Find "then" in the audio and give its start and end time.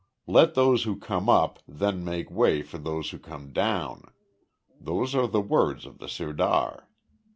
1.67-2.03